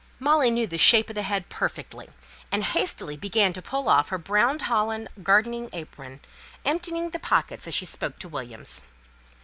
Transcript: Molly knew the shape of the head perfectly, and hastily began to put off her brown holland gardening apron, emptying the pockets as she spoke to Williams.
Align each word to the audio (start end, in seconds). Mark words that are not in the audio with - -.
Molly 0.17 0.49
knew 0.49 0.65
the 0.65 0.79
shape 0.79 1.09
of 1.11 1.13
the 1.13 1.21
head 1.21 1.47
perfectly, 1.47 2.09
and 2.51 2.63
hastily 2.63 3.15
began 3.15 3.53
to 3.53 3.61
put 3.61 3.85
off 3.85 4.09
her 4.09 4.17
brown 4.17 4.57
holland 4.57 5.09
gardening 5.21 5.69
apron, 5.73 6.21
emptying 6.65 7.11
the 7.11 7.19
pockets 7.19 7.67
as 7.67 7.75
she 7.75 7.85
spoke 7.85 8.17
to 8.17 8.27
Williams. 8.27 8.81